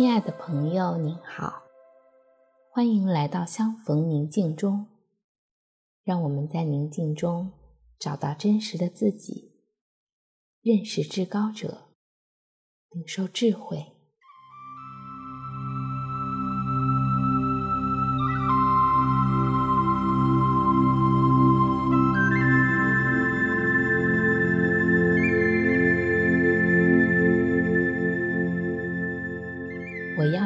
[0.00, 1.62] 亲爱的朋友，您好，
[2.70, 4.86] 欢迎来到相逢宁静中。
[6.02, 7.52] 让我们在宁静中
[7.98, 9.60] 找到真实的自己，
[10.62, 11.88] 认识至高者，
[12.88, 13.92] 领受智慧。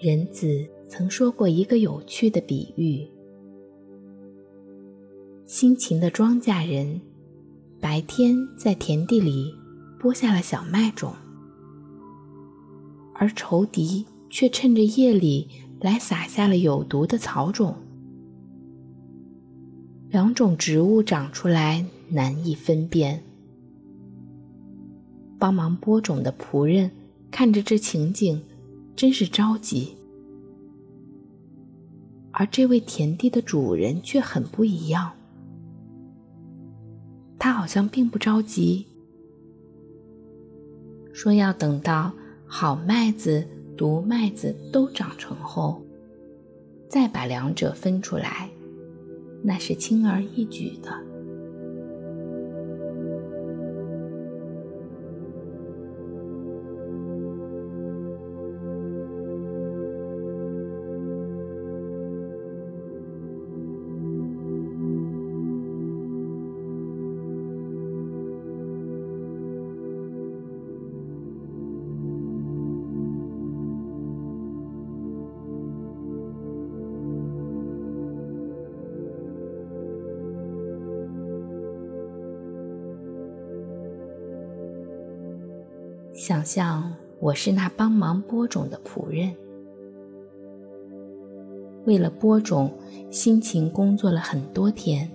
[0.00, 3.06] 人子曾说过一个有趣的比喻：
[5.46, 7.00] 辛勤的庄稼人
[7.80, 9.54] 白天在田地里
[9.98, 11.14] 播下了小麦种，
[13.14, 15.48] 而仇敌却趁着夜里
[15.80, 17.74] 来撒下了有毒的草种。
[20.10, 23.22] 两种植物长出来难以分辨。
[25.38, 26.90] 帮忙播种的仆人
[27.30, 28.40] 看着这情景，
[28.96, 29.96] 真是着急，
[32.30, 35.12] 而这位田地的主人却很不一样。
[37.38, 38.86] 他好像并不着急，
[41.12, 42.12] 说要等到
[42.46, 43.46] 好麦子、
[43.76, 45.82] 毒麦子都长成后，
[46.88, 48.48] 再把两者分出来，
[49.42, 51.13] 那是轻而易举的。
[86.26, 86.90] 想象
[87.20, 89.30] 我是那帮忙播种的仆人，
[91.84, 92.72] 为了播种，
[93.10, 95.06] 辛勤工作了很多天。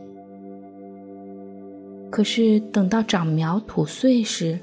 [2.12, 4.60] 可是等到长苗吐穗时，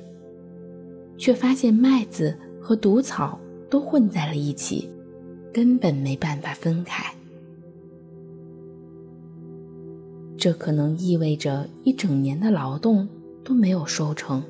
[1.18, 4.88] 却发现麦子和毒草都混在了一起，
[5.52, 7.12] 根本没办法分开。
[10.36, 13.08] 这可能意味着一整年的劳动
[13.42, 14.40] 都没有收成。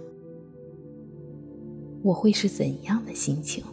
[2.07, 3.65] 我会是怎样的心情？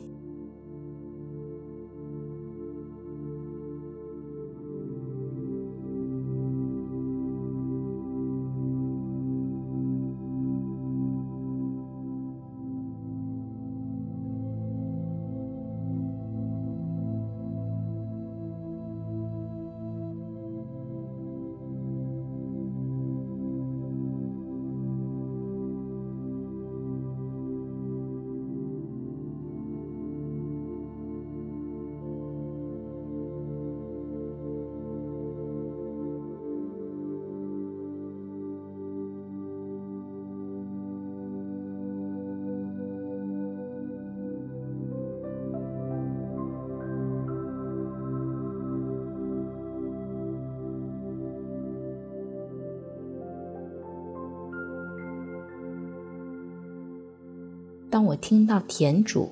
[57.94, 59.30] 当我听到田主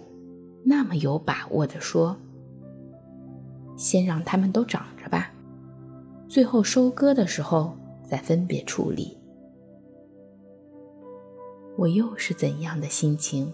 [0.64, 2.16] 那么有把握地说
[3.76, 5.32] ：“先让它们都长着吧，
[6.28, 7.76] 最后收割的时候
[8.08, 9.18] 再分别处理。”
[11.76, 13.52] 我又是怎样的心情？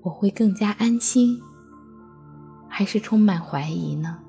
[0.00, 1.38] 我会更加安心，
[2.66, 4.23] 还是充满怀疑呢？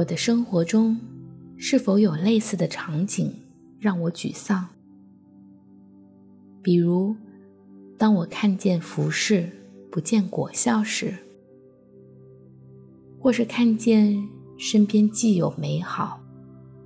[0.00, 0.98] 我的生活中
[1.58, 3.34] 是否有类似的场景
[3.78, 4.66] 让我沮丧？
[6.62, 7.14] 比如，
[7.98, 9.50] 当我看见福事
[9.90, 11.14] 不见果效时，
[13.18, 14.26] 或是看见
[14.56, 16.18] 身边既有美好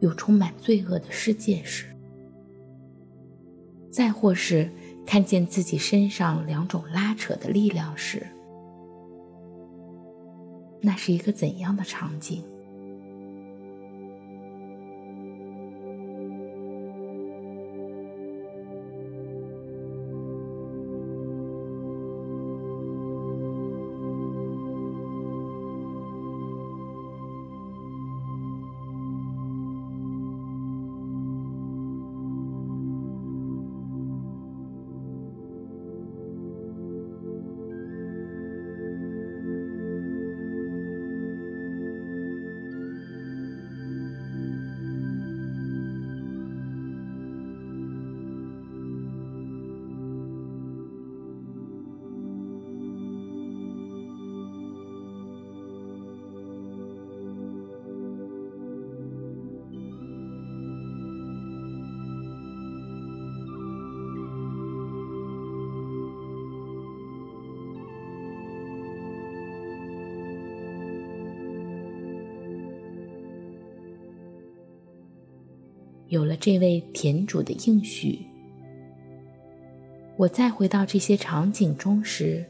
[0.01, 1.87] 又充满罪恶的世界时，
[3.93, 4.69] 再或是
[5.07, 8.27] 看见自己身上两种拉扯的力量时，
[10.81, 12.43] 那是一个怎样的场景？
[76.09, 78.27] 有了这位田主的应许，
[80.17, 82.45] 我再回到这些场景中时，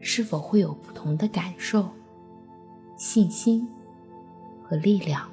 [0.00, 1.88] 是否会有不同的感受、
[2.96, 3.68] 信心
[4.62, 5.30] 和力量？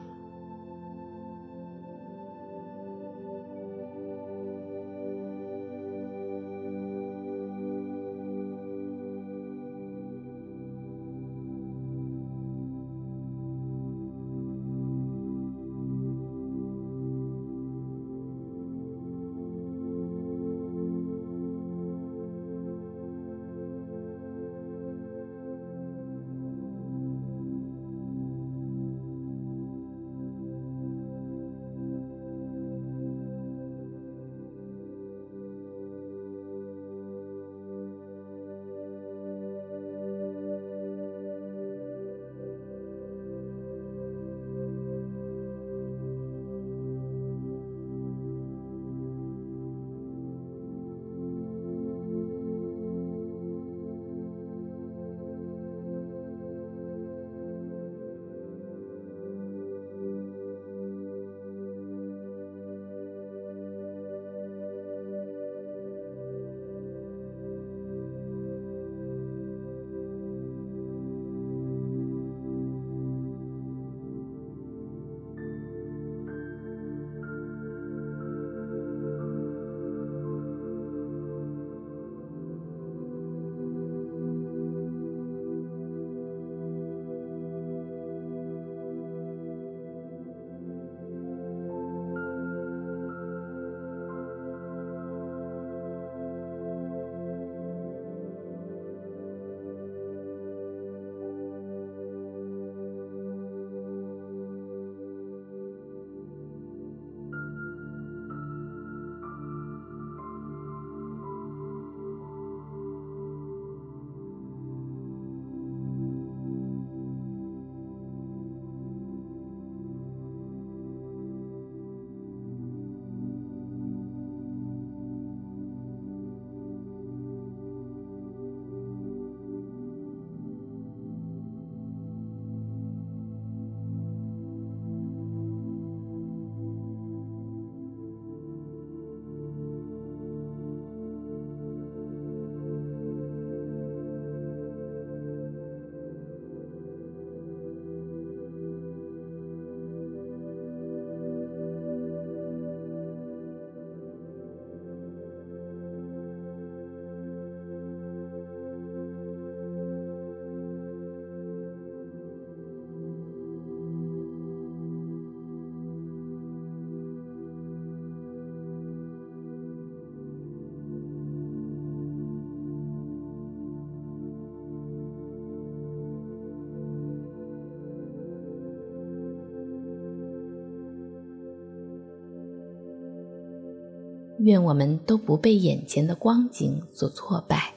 [184.39, 187.73] 愿我们都不被眼前的光景所挫败，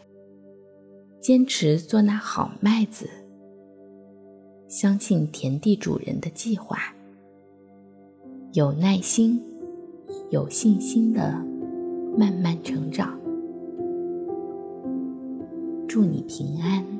[1.20, 3.08] 坚持做那好麦子，
[4.68, 6.78] 相信田地主人的计划，
[8.52, 9.42] 有耐心、
[10.30, 11.32] 有信心的
[12.16, 13.18] 慢慢成长。
[15.88, 16.99] 祝你平安。